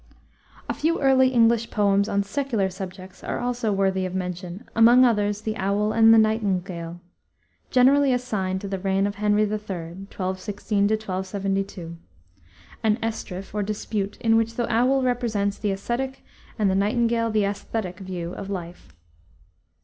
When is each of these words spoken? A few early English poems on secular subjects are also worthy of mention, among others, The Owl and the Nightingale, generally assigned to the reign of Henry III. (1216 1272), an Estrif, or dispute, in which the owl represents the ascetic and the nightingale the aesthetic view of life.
A 0.67 0.73
few 0.73 0.99
early 0.99 1.27
English 1.27 1.69
poems 1.69 2.09
on 2.09 2.23
secular 2.23 2.71
subjects 2.71 3.23
are 3.23 3.37
also 3.39 3.71
worthy 3.71 4.03
of 4.07 4.15
mention, 4.15 4.67
among 4.75 5.05
others, 5.05 5.41
The 5.41 5.55
Owl 5.57 5.93
and 5.93 6.11
the 6.11 6.17
Nightingale, 6.17 6.99
generally 7.69 8.11
assigned 8.11 8.61
to 8.61 8.67
the 8.67 8.79
reign 8.79 9.05
of 9.05 9.17
Henry 9.21 9.43
III. 9.43 9.57
(1216 10.09 10.77
1272), 10.87 11.97
an 12.81 12.97
Estrif, 13.03 13.53
or 13.53 13.61
dispute, 13.61 14.17
in 14.19 14.35
which 14.37 14.55
the 14.55 14.65
owl 14.73 15.03
represents 15.03 15.59
the 15.59 15.69
ascetic 15.69 16.23
and 16.57 16.67
the 16.67 16.73
nightingale 16.73 17.29
the 17.29 17.45
aesthetic 17.45 17.99
view 17.99 18.33
of 18.33 18.49
life. 18.49 18.93